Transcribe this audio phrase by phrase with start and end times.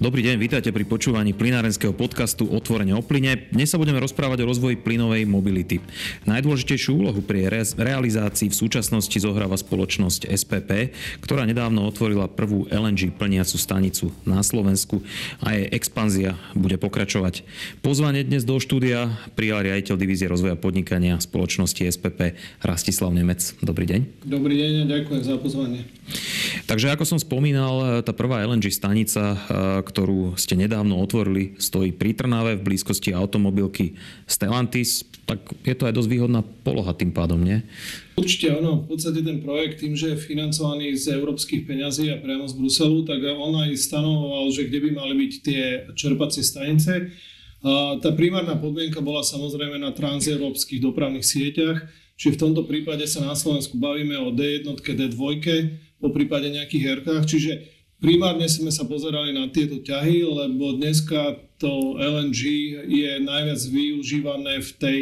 [0.00, 3.52] Dobrý deň, vítajte pri počúvaní plinárenského podcastu Otvorene o plyne.
[3.52, 5.76] Dnes sa budeme rozprávať o rozvoji plynovej mobility.
[6.24, 13.12] Najdôležitejšiu úlohu pri re- realizácii v súčasnosti zohráva spoločnosť SPP, ktorá nedávno otvorila prvú LNG
[13.12, 15.04] plniacu stanicu na Slovensku
[15.44, 17.44] a jej expanzia bude pokračovať.
[17.84, 23.52] Pozvanie dnes do štúdia prijal riaditeľ divízie rozvoja podnikania spoločnosti SPP Rastislav Nemec.
[23.60, 24.24] Dobrý deň.
[24.24, 25.84] Dobrý deň a ďakujem za pozvanie.
[26.70, 29.34] Takže ako som spomínal, tá prvá LNG stanica,
[29.82, 35.02] ktorú ste nedávno otvorili, stojí pri Trnave v blízkosti automobilky Stellantis.
[35.26, 37.66] Tak je to aj dosť výhodná poloha tým pádom, nie?
[38.14, 38.86] Určite áno.
[38.86, 43.02] V podstate ten projekt tým, že je financovaný z európskych peňazí a priamo z Bruselu,
[43.02, 45.62] tak on aj stanovoval, že kde by mali byť tie
[45.98, 47.10] čerpacie stanice.
[47.66, 51.82] A tá primárna podmienka bola samozrejme na transeurópskych dopravných sieťach,
[52.20, 55.24] čiže v tomto prípade sa na Slovensku bavíme o D1, D2,
[55.96, 57.52] po prípade nejakých herkách, čiže
[58.00, 62.40] Primárne sme sa pozerali na tieto ťahy, lebo dneska to LNG
[62.88, 65.00] je najviac využívané v tej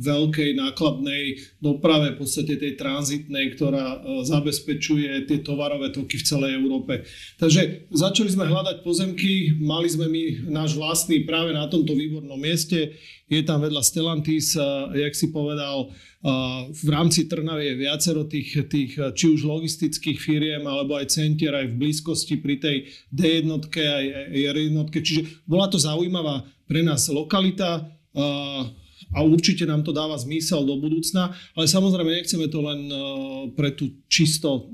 [0.00, 1.24] veľkej nákladnej
[1.60, 7.04] doprave, v podstate tej tranzitnej, ktorá uh, zabezpečuje tie tovarové toky v celej Európe.
[7.36, 12.96] Takže začali sme hľadať pozemky, mali sme my náš vlastný práve na tomto výbornom mieste.
[13.30, 15.92] Je tam vedľa Stellantis, uh, jak si povedal,
[16.68, 21.72] v rámci Trnavy je viacero tých, tých či už logistických firiem, alebo aj centier aj
[21.72, 22.76] v blízkosti pri tej
[23.08, 24.76] D1 aj R1.
[24.92, 27.88] Čiže bola to zaujímavá pre nás lokalita
[29.10, 32.80] a určite nám to dáva zmysel do budúcna, ale samozrejme nechceme to len
[33.58, 34.70] pre tú čisto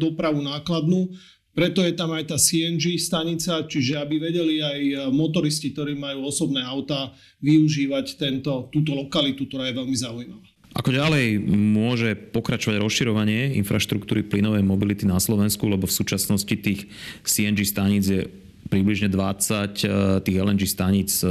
[0.00, 1.12] dopravu nákladnú,
[1.54, 6.58] preto je tam aj tá CNG stanica, čiže aby vedeli aj motoristi, ktorí majú osobné
[6.66, 10.46] auta, využívať tento, túto lokalitu, ktorá je veľmi zaujímavá.
[10.74, 16.90] Ako ďalej môže pokračovať rozširovanie infraštruktúry plynovej mobility na Slovensku, lebo v súčasnosti tých
[17.22, 18.26] CNG staníc je
[18.66, 21.22] približne 20, eh, tých LNG staníc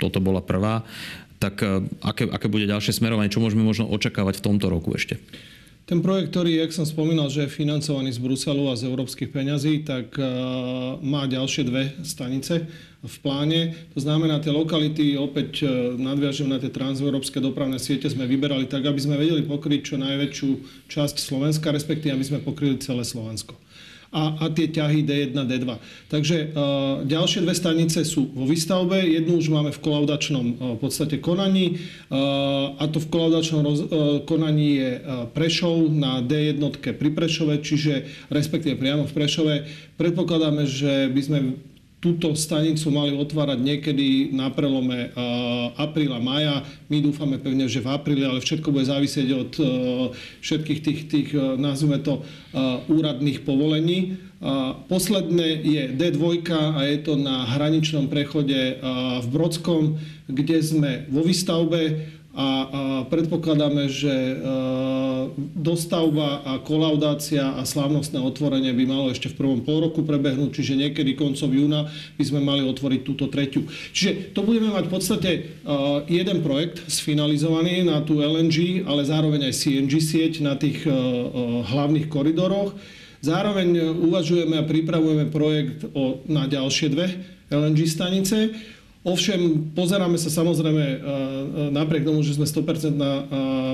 [0.00, 0.82] toto bola prvá.
[1.40, 3.32] Tak eh, aké, aké bude ďalšie smerovanie?
[3.32, 5.16] Čo môžeme možno očakávať v tomto roku ešte?
[5.88, 9.82] Ten projekt, ktorý, jak som spomínal, že je financovaný z Bruselu a z európskych peňazí,
[9.82, 10.14] tak
[11.02, 12.70] má ďalšie dve stanice
[13.02, 13.74] v pláne.
[13.98, 15.66] To znamená, tie lokality, opäť
[15.98, 20.50] nadviažem na tie transeurópske dopravné siete, sme vyberali tak, aby sme vedeli pokryť čo najväčšiu
[20.94, 23.58] časť Slovenska, respektíve aby sme pokryli celé Slovensko
[24.10, 25.66] a, a tie ťahy D1, D2.
[26.10, 31.22] Takže uh, ďalšie dve stanice sú vo výstavbe, jednu už máme v kolaudačnom uh, podstate
[31.22, 33.80] konaní uh, a to v kolaudačnom roz,
[34.26, 34.90] konaní je
[35.30, 39.54] Prešov na D1 pri Prešove, čiže respektíve priamo v Prešove.
[39.94, 41.38] Predpokladáme, že by sme
[42.00, 45.12] túto stanicu mali otvárať niekedy na prelome
[45.76, 46.64] apríla, maja.
[46.88, 49.52] My dúfame pevne, že v apríli, ale všetko bude závisieť od
[50.40, 51.28] všetkých tých, tých
[51.60, 52.24] nazvime to,
[52.88, 54.16] úradných povolení.
[54.88, 58.80] Posledné je D2 a je to na hraničnom prechode
[59.20, 62.46] v Brodskom, kde sme vo výstavbe a,
[63.10, 64.34] predpokladáme, že e,
[65.58, 70.78] dostavba a kolaudácia a slávnostné otvorenie by malo ešte v prvom pol roku prebehnúť, čiže
[70.78, 73.66] niekedy koncov júna by sme mali otvoriť túto treťu.
[73.90, 75.40] Čiže to budeme mať v podstate e,
[76.06, 80.92] jeden projekt sfinalizovaný na tú LNG, ale zároveň aj CNG sieť na tých e,
[81.66, 82.78] hlavných koridoroch.
[83.26, 87.20] Zároveň uvažujeme a pripravujeme projekt o, na ďalšie dve
[87.50, 88.54] LNG stanice.
[89.00, 91.00] Ovšem, pozeráme sa samozrejme e, e,
[91.72, 93.08] napriek tomu, že sme 100% e,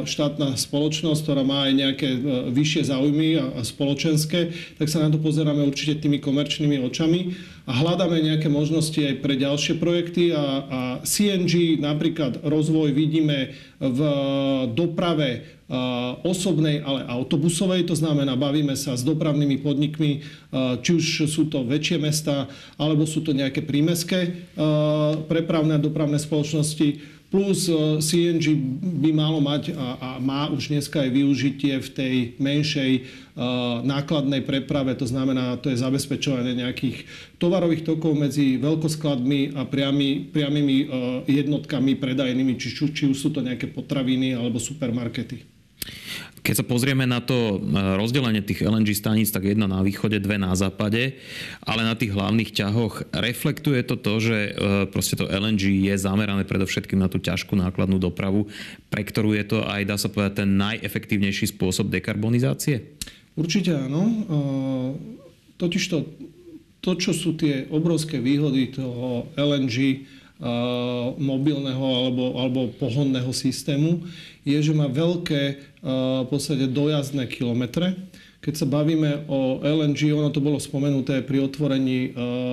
[0.06, 2.08] štátna spoločnosť, ktorá má aj nejaké
[2.54, 7.34] vyššie záujmy a spoločenské, tak sa na to pozeráme určite tými komerčnými očami
[7.66, 13.50] a hľadáme nejaké možnosti aj pre ďalšie projekty a, a CNG napríklad rozvoj vidíme
[13.82, 14.00] v
[14.78, 15.55] doprave
[16.22, 20.22] osobnej, ale autobusovej, to znamená, bavíme sa s dopravnými podnikmi,
[20.78, 22.46] či už sú to väčšie mesta,
[22.78, 24.46] alebo sú to nejaké prímeské
[25.26, 27.66] prepravné a dopravné spoločnosti, Plus
[28.06, 28.54] CNG
[29.02, 32.92] by malo mať a, a má už dneska aj využitie v tej menšej
[33.82, 37.02] nákladnej preprave, to znamená, to je zabezpečovanie nejakých
[37.42, 40.76] tovarových tokov medzi veľkoskladmi a priamy, priamými
[41.26, 45.55] jednotkami predajnými, či, či už sú to nejaké potraviny alebo supermarkety.
[46.46, 47.58] Keď sa pozrieme na to
[47.98, 51.18] rozdelenie tých LNG staníc, tak jedna na východe, dve na západe,
[51.66, 54.50] ale na tých hlavných ťahoch reflektuje to to, že e,
[54.86, 58.46] proste to LNG je zamerané predovšetkým na tú ťažkú nákladnú dopravu,
[58.94, 62.94] pre ktorú je to aj, dá sa povedať, ten najefektívnejší spôsob dekarbonizácie?
[63.34, 64.06] Určite áno.
[64.06, 64.14] E,
[65.58, 66.06] totiž to,
[66.78, 70.06] to, čo sú tie obrovské výhody toho LNG
[71.16, 74.04] mobilného alebo, alebo pohonného systému,
[74.46, 75.42] je, že má veľké
[76.22, 77.98] v podstate dojazdné kilometre.
[78.46, 82.10] Keď sa bavíme o LNG, ono to bolo spomenuté pri otvorení e,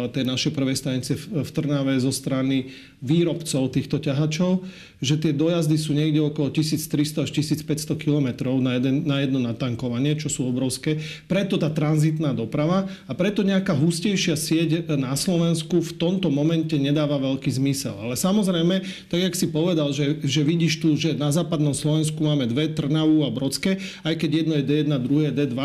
[0.10, 4.64] tej našej prvej stanice v Trnave zo strany výrobcov týchto ťahačov,
[5.04, 10.16] že tie dojazdy sú niekde okolo 1300 až 1500 km na, jeden, na jedno natankovanie,
[10.16, 11.04] čo sú obrovské.
[11.28, 17.20] Preto tá tranzitná doprava a preto nejaká hustejšia sieť na Slovensku v tomto momente nedáva
[17.20, 18.00] veľký zmysel.
[18.00, 18.80] Ale samozrejme,
[19.12, 23.28] tak jak si povedal, že, že vidíš tu, že na západnom Slovensku máme dve, Trnavu
[23.28, 25.60] a Brodské, aj keď jedno je D1, druhé je D2,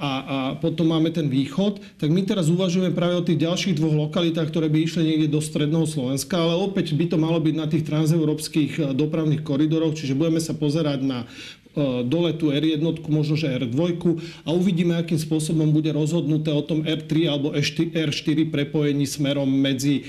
[0.00, 4.08] a, a potom máme ten východ, tak my teraz uvažujeme práve o tých ďalších dvoch
[4.08, 7.68] lokalitách, ktoré by išli niekde do stredného Slovenska, ale opäť by to malo byť na
[7.68, 12.80] tých transeurópskych eh, dopravných koridoroch, čiže budeme sa pozerať na eh, dole tú R1,
[13.12, 14.00] možno že R2
[14.48, 20.08] a uvidíme, akým spôsobom bude rozhodnuté o tom R3 alebo R4 prepojení smerom medzi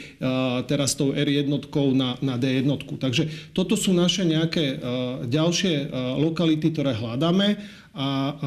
[0.72, 1.52] teraz tou R1
[1.92, 2.66] na, na D1.
[2.96, 4.80] Takže toto sú naše nejaké
[5.28, 5.92] ďalšie
[6.22, 7.60] lokality, ktoré hľadáme
[7.92, 8.40] a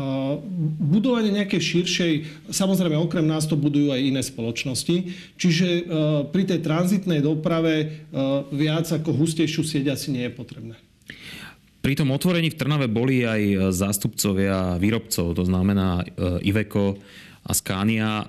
[0.81, 2.13] budovanie nejakej širšej,
[2.49, 5.83] samozrejme okrem nás to budujú aj iné spoločnosti, čiže e,
[6.33, 7.87] pri tej tranzitnej doprave e,
[8.57, 10.81] viac ako hustejšiu sieť asi nie je potrebné.
[11.85, 16.05] Pri tom otvorení v Trnave boli aj zástupcovia výrobcov, to znamená e,
[16.49, 16.97] Iveco
[17.45, 18.25] a Scania.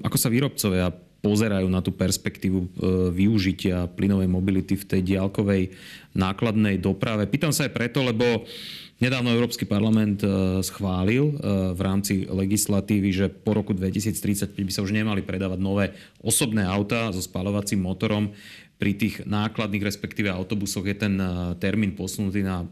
[0.00, 0.88] Ako sa výrobcovia
[1.20, 2.72] pozerajú na tú perspektívu
[3.12, 5.76] využitia plynovej mobility v tej diálkovej
[6.16, 7.28] nákladnej doprave?
[7.28, 8.48] Pýtam sa aj preto, lebo
[8.96, 10.28] Nedávno Európsky parlament e,
[10.64, 11.32] schválil e,
[11.76, 15.92] v rámci legislatívy, že po roku 2035 by sa už nemali predávať nové
[16.24, 18.32] osobné auta so spalovacím motorom.
[18.80, 21.28] Pri tých nákladných, respektíve autobusoch je ten e,
[21.60, 22.64] termín posunutý na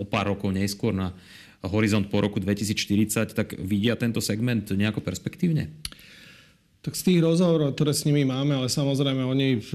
[0.00, 1.12] o pár rokov neskôr na
[1.60, 5.72] horizont po roku 2040, tak vidia tento segment nejako perspektívne?
[6.86, 9.70] Tak z tých rozhovorov, ktoré s nimi máme, ale samozrejme oni v,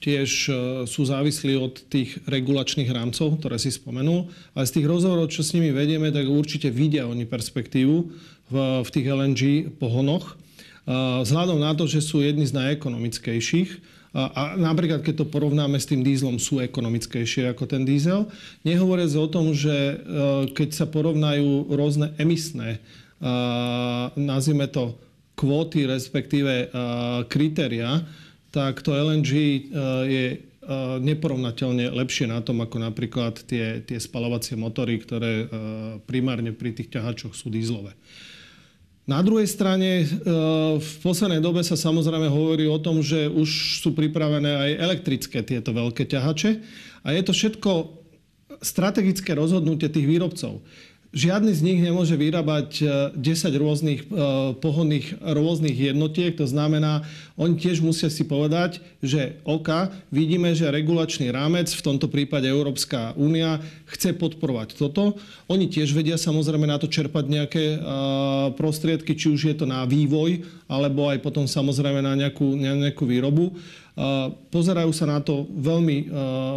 [0.00, 0.52] tiež e,
[0.88, 5.52] sú závislí od tých regulačných rámcov, ktoré si spomenul, ale z tých rozhovorov, čo s
[5.52, 7.96] nimi vedieme, tak určite vidia oni perspektívu
[8.48, 9.42] v, v tých LNG
[9.76, 10.40] pohonoch.
[10.88, 16.00] Vzhľadom na to, že sú jedni z najekonomickejších, a, napríklad, keď to porovnáme s tým
[16.00, 18.24] dízlom, sú ekonomickejšie ako ten dízel.
[18.64, 20.00] Nehovoriac o tom, že
[20.56, 22.80] keď sa porovnajú rôzne emisné,
[24.16, 24.98] nazvime to
[25.40, 26.68] kvóty, respektíve
[27.32, 28.04] kritéria,
[28.52, 29.32] tak to LNG
[30.04, 30.24] je
[31.00, 35.48] neporovnateľne lepšie na tom, ako napríklad tie, tie spalovacie motory, ktoré
[36.04, 37.96] primárne pri tých ťahačoch sú dízlové.
[39.08, 40.06] Na druhej strane
[40.78, 45.74] v poslednej dobe sa samozrejme hovorí o tom, že už sú pripravené aj elektrické tieto
[45.74, 46.50] veľké ťahače
[47.02, 47.70] a je to všetko
[48.60, 50.60] strategické rozhodnutie tých výrobcov.
[51.10, 52.86] Žiadny z nich nemôže vyrábať
[53.18, 56.38] 10 e, rôznych e, pohonných rôznych jednotiek.
[56.38, 57.02] To znamená,
[57.34, 63.10] oni tiež musia si povedať, že OK, vidíme, že regulačný rámec, v tomto prípade Európska
[63.18, 63.58] únia,
[63.90, 65.18] chce podporovať toto.
[65.50, 67.64] Oni tiež vedia samozrejme na to čerpať nejaké
[68.54, 73.04] prostriedky, či už je to na vývoj, alebo aj potom samozrejme na nejakú, na nejakú
[73.04, 73.58] výrobu.
[74.48, 76.08] Pozerajú sa na to veľmi,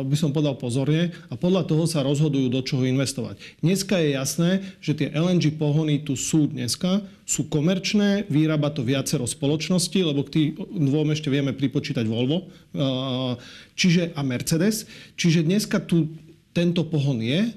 [0.07, 3.35] by som povedal, pozorne a podľa toho sa rozhodujú, do čoho investovať.
[3.59, 9.27] Dneska je jasné, že tie LNG pohony tu sú dneska, sú komerčné, vyrába to viacero
[9.27, 10.56] spoločností, lebo k tým
[10.88, 12.47] dvom ešte vieme pripočítať Volvo
[13.75, 14.88] čiže, a Mercedes.
[15.19, 16.15] Čiže dneska tu
[16.53, 17.51] tento pohon je,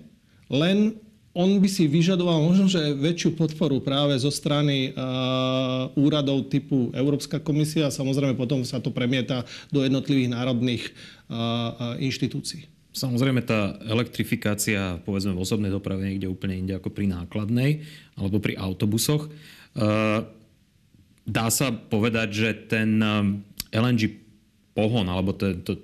[0.48, 0.97] len
[1.37, 7.44] on by si vyžadoval možno, že väčšiu podporu práve zo strany uh, úradov typu Európska
[7.44, 12.73] komisia a samozrejme potom sa to premieta do jednotlivých národných uh, inštitúcií.
[12.97, 17.85] Samozrejme tá elektrifikácia povedzme v osobnej doprave niekde úplne inde ako pri nákladnej
[18.16, 19.28] alebo pri autobusoch.
[21.28, 22.97] Dá sa povedať, že ten
[23.68, 24.16] LNG
[24.73, 25.76] pohon alebo to, to,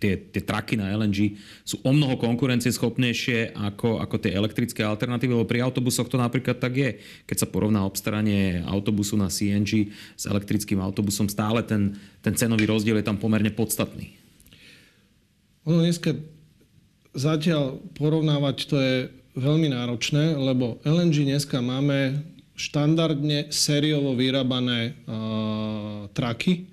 [0.00, 5.46] tie, tie traky na LNG sú o mnoho konkurencieschopnejšie ako, ako tie elektrické alternatívy, lebo
[5.48, 6.90] pri autobusoch to napríklad tak je.
[7.28, 12.98] Keď sa porovná obstaranie autobusu na CNG s elektrickým autobusom, stále ten, ten cenový rozdiel
[12.98, 14.16] je tam pomerne podstatný.
[15.68, 16.16] Ono dneska
[17.12, 18.96] zatiaľ porovnávať to je
[19.38, 22.24] veľmi náročné, lebo LNG dneska máme
[22.58, 26.66] štandardne sériovo vyrábané uh, traky,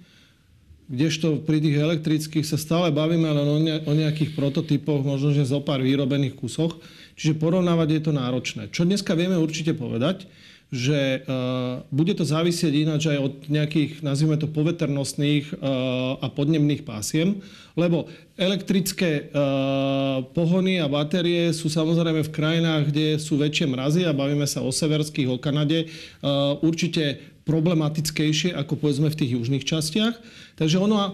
[0.85, 5.49] Kdežto pri tých elektrických sa stále bavíme len o, ne, o nejakých prototypoch, možno že
[5.49, 6.77] zo pár vyrobených kusoch.
[7.17, 8.69] Čiže porovnávať je to náročné.
[8.69, 10.29] Čo dneska vieme určite povedať,
[10.73, 16.81] že uh, bude to závisieť ináč aj od nejakých, nazvime to, poveternostných uh, a podnemných
[16.81, 17.39] pásiem,
[17.77, 24.17] lebo elektrické uh, pohony a batérie sú samozrejme v krajinách, kde sú väčšie mrazy a
[24.17, 30.17] bavíme sa o severských, o Kanade, uh, určite problematickejšie ako povedzme v tých južných častiach.
[30.57, 31.13] Takže ono,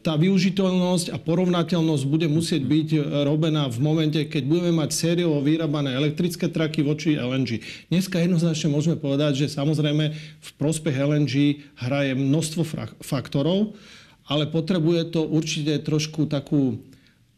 [0.00, 2.88] tá využiteľnosť a porovnateľnosť bude musieť byť
[3.28, 7.60] robená v momente, keď budeme mať sériovo vyrábané elektrické traky voči LNG.
[7.92, 12.64] Dneska jednoznačne môžeme povedať, že samozrejme v prospech LNG hraje množstvo
[13.04, 13.76] faktorov,
[14.24, 16.80] ale potrebuje to určite trošku takú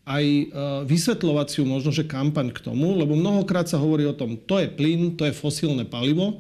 [0.07, 0.23] aj
[0.87, 5.19] vysvetľovaciu možno, že kampaň k tomu, lebo mnohokrát sa hovorí o tom, to je plyn,
[5.19, 6.39] to je fosílne palivo,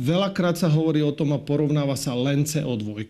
[0.00, 3.04] Veľakrát sa hovorí o tom a porovnáva sa len CO2,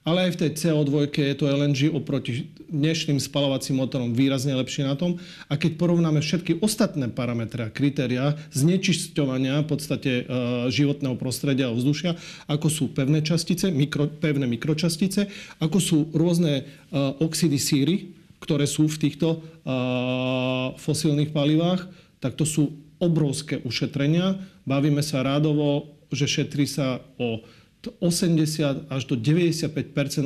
[0.00, 4.96] ale aj v tej CO2 je to LNG oproti dnešným spalovacím motorom výrazne lepšie na
[4.96, 5.20] tom.
[5.46, 10.32] A keď porovnáme všetky ostatné parametre a kritéria znečisťovania v podstate e,
[10.72, 12.16] životného prostredia a vzdušia,
[12.48, 15.28] ako sú pevné častice, mikro, pevné mikročastice,
[15.60, 17.94] ako sú rôzne e, oxidy síry,
[18.40, 19.38] ktoré sú v týchto e,
[20.80, 21.84] fosílnych palivách,
[22.24, 24.38] tak to sú obrovské ušetrenia.
[24.68, 27.42] Bavíme sa rádovo, že šetrí sa o
[27.80, 29.72] 80 až do 95%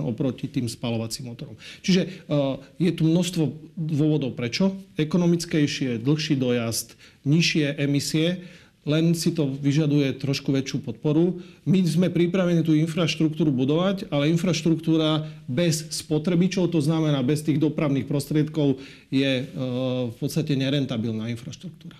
[0.02, 1.54] oproti tým spalovacím motorom.
[1.86, 2.08] Čiže e,
[2.82, 3.44] je tu množstvo
[3.78, 4.74] dôvodov prečo.
[4.98, 8.42] Ekonomickejšie, dlhší dojazd, nižšie emisie
[8.84, 11.40] len si to vyžaduje trošku väčšiu podporu.
[11.64, 18.04] My sme pripravení tú infraštruktúru budovať, ale infraštruktúra bez spotrebičov, to znamená bez tých dopravných
[18.04, 18.76] prostriedkov,
[19.08, 19.44] je e,
[20.12, 21.96] v podstate nerentabilná infraštruktúra.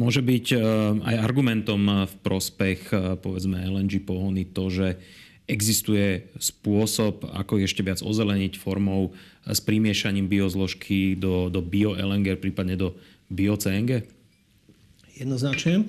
[0.00, 0.58] Môže byť e,
[1.04, 4.96] aj argumentom v prospech e, povedzme LNG pohony to, že
[5.44, 9.12] existuje spôsob, ako ešte viac ozeleniť formou
[9.44, 12.96] s primiešaním biozložky do, do bio-LNG, prípadne do
[13.28, 14.21] bio-CNG?
[15.12, 15.86] Jednoznačne.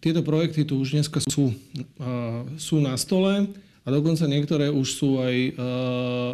[0.00, 1.52] Tieto projekty tu už dneska sú,
[2.56, 3.52] sú na stole
[3.84, 5.36] a dokonca niektoré už sú aj,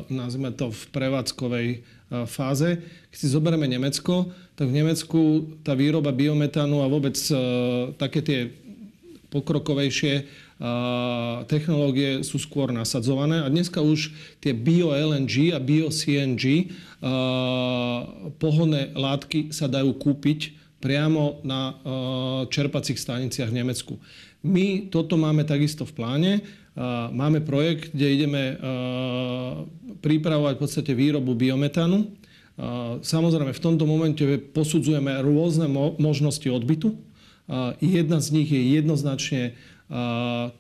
[0.07, 1.69] nazvime to, v prevádzkovej
[2.31, 2.79] fáze.
[3.11, 5.21] Keď si zoberieme Nemecko, tak v Nemecku
[5.67, 7.19] tá výroba biometánu a vôbec
[7.99, 8.41] také tie
[9.35, 10.47] pokrokovejšie
[11.51, 16.73] technológie sú skôr nasadzované a dneska už tie bio-LNG a bio-CNG
[18.41, 21.77] pohonné látky sa dajú kúpiť priamo na eh,
[22.53, 23.95] čerpacích staniciach v Nemecku.
[24.47, 26.33] My toto máme takisto v pláne.
[26.39, 26.81] Eh,
[27.11, 28.57] máme projekt, kde ideme eh,
[30.01, 32.27] pripravovať v podstate výrobu biometánu.
[33.05, 34.25] Samozrejme, v tomto momente
[34.57, 35.69] posudzujeme rôzne
[36.01, 36.97] možnosti odbytu.
[37.85, 39.53] Jedna z nich je jednoznačne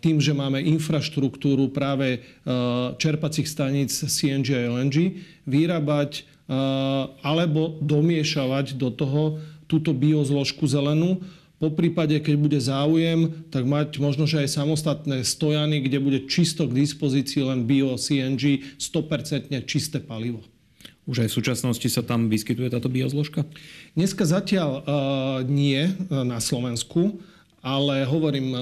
[0.04, 2.20] tým, že máme infraštruktúru práve
[3.00, 6.28] čerpacích staníc CNG a LNG, vyrábať
[7.24, 11.22] alebo domiešavať do toho túto biozložku zelenú.
[11.56, 16.68] Po prípade, keď bude záujem, tak mať možno, že aj samostatné stojany, kde bude čisto
[16.68, 20.44] k dispozícii len bio CNG, 100% čisté palivo.
[21.06, 23.46] Už aj v súčasnosti sa tam vyskytuje táto biozložka?
[23.96, 24.82] Dneska zatiaľ uh,
[25.46, 27.22] nie na Slovensku,
[27.62, 28.60] ale hovorím, uh,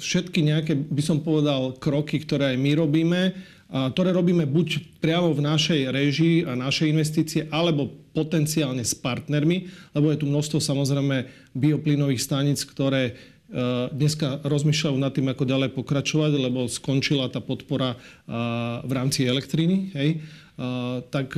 [0.00, 3.20] všetky nejaké, by som povedal, kroky, ktoré aj my robíme,
[3.72, 10.12] ktoré robíme buď priamo v našej režii a našej investície, alebo potenciálne s partnermi, lebo
[10.12, 11.26] je tu množstvo samozrejme
[11.56, 13.12] bioplynových staníc, ktoré e,
[13.92, 17.98] dneska rozmýšľajú nad tým, ako ďalej pokračovať, lebo skončila tá podpora e,
[18.84, 19.76] v rámci elektriny.
[19.96, 20.08] Hej.
[20.12, 20.18] E,
[21.08, 21.34] tak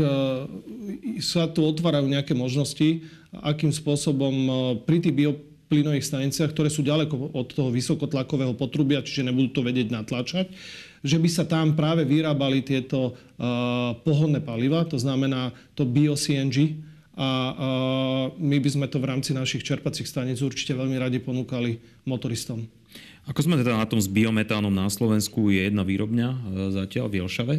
[1.22, 4.34] sa tu otvárajú nejaké možnosti, akým spôsobom
[4.86, 9.90] pri tých bioplynových staniciach, ktoré sú ďaleko od toho vysokotlakového potrubia, čiže nebudú to vedieť
[9.90, 10.46] natlačať,
[11.04, 16.80] že by sa tam práve vyrábali tieto uh, pohodné paliva, to znamená to bio-CNG,
[17.14, 21.78] a uh, my by sme to v rámci našich čerpacích staníc určite veľmi radi ponúkali
[22.02, 22.66] motoristom.
[23.30, 26.38] Ako sme teda na tom s biometánom na Slovensku, je jedna výrobňa uh,
[26.74, 27.56] zatiaľ v Jelšave.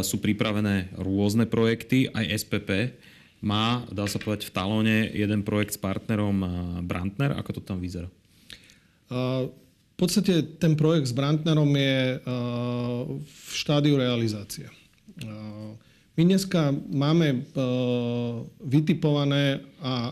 [0.00, 2.96] Sú pripravené rôzne projekty, aj SPP
[3.44, 6.40] má, dá sa povedať, v talóne jeden projekt s partnerom
[6.88, 7.36] Brandner.
[7.36, 8.08] Ako to tam vyzerá?
[10.02, 14.66] V podstate ten projekt s Brandnerom je uh, v štádiu realizácie.
[15.22, 15.78] Uh,
[16.18, 20.10] my dneska máme uh, vytipované a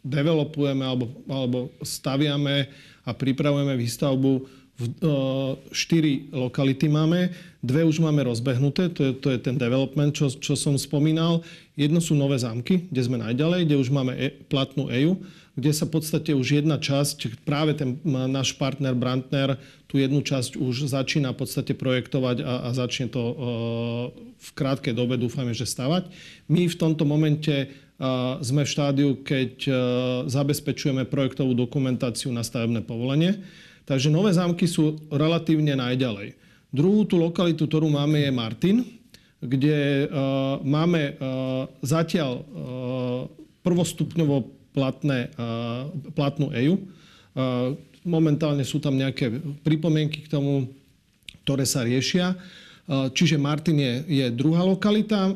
[0.00, 2.72] developujeme alebo, alebo staviame
[3.04, 4.32] a pripravujeme výstavbu
[4.80, 4.82] v,
[5.68, 7.28] štyri lokality máme.
[7.60, 11.44] Dve už máme rozbehnuté, to je, to je ten development, čo, čo som spomínal.
[11.72, 15.16] Jedno sú nové zámky, kde sme najďalej, kde už máme e, platnú EU
[15.52, 20.56] kde sa v podstate už jedna časť, práve ten náš partner Brandner, tú jednu časť
[20.56, 23.34] už začína v podstate projektovať a, a začne to uh,
[24.32, 26.08] v krátkej dobe, dúfame, že stavať.
[26.48, 29.76] My v tomto momente uh, sme v štádiu, keď uh,
[30.24, 33.44] zabezpečujeme projektovú dokumentáciu na stavebné povolenie.
[33.84, 36.32] Takže nové zámky sú relatívne najďalej.
[36.72, 38.76] Druhú tú lokalitu, ktorú máme, je Martin,
[39.42, 42.44] kde uh, máme uh, zatiaľ uh,
[43.66, 45.28] prvostupňovo platné,
[46.16, 46.80] platnú EU.
[48.08, 49.28] momentálne sú tam nejaké
[49.60, 50.64] pripomienky k tomu,
[51.44, 52.32] ktoré sa riešia.
[52.88, 55.28] Čiže Martin je, je druhá lokalita.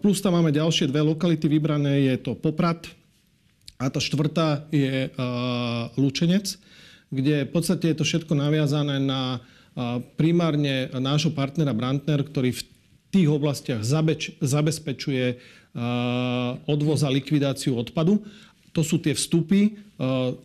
[0.00, 2.08] Plus tam máme ďalšie dve lokality vybrané.
[2.08, 2.88] Je to Poprad
[3.76, 5.12] a tá štvrtá je
[6.00, 6.56] Lučenec,
[7.12, 9.38] kde v podstate je to všetko naviazané na
[10.16, 12.62] primárne nášho partnera Brantner, ktorý v
[13.08, 15.40] tých oblastiach zabeč, zabezpečuje
[16.68, 18.20] odvoz a likvidáciu odpadu.
[18.76, 19.80] To sú tie vstupy,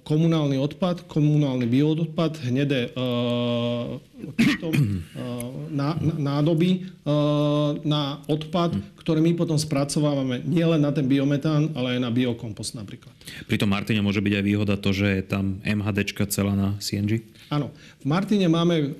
[0.01, 2.89] komunálny odpad, komunálny bioodpad, hnedé
[6.17, 6.89] nádoby
[7.85, 13.13] na odpad, ktoré my potom spracovávame nielen na ten biometán, ale aj na biokompost napríklad.
[13.45, 17.21] Pri tom Martine môže byť aj výhoda to, že je tam MHDčka celá na CNG?
[17.53, 17.69] Áno.
[18.01, 18.97] V Martine máme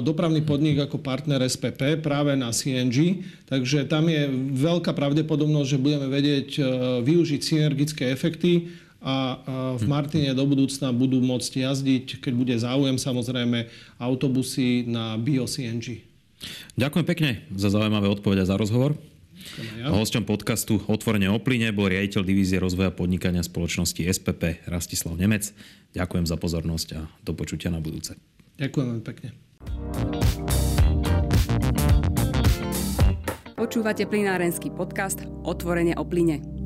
[0.00, 6.08] dopravný podnik ako partner SPP práve na CNG, takže tam je veľká pravdepodobnosť, že budeme
[6.08, 6.48] vedieť
[7.04, 9.40] využiť synergické efekty a
[9.80, 13.66] v Martine do budúcna budú môcť jazdiť, keď bude záujem samozrejme,
[13.96, 16.04] autobusy na bio-CNG.
[16.76, 18.96] Ďakujem pekne za zaujímavé odpovede a za rozhovor.
[19.80, 19.88] Ja.
[19.88, 25.56] Hosťom podcastu Otvorene o plyne bol riaditeľ divízie rozvoja podnikania spoločnosti SPP Rastislav Nemec.
[25.96, 28.20] Ďakujem za pozornosť a do počutia na budúce.
[28.60, 29.28] Ďakujem veľmi pekne.
[33.56, 36.59] Počúvate plinárenský podcast Otvorene o plyne.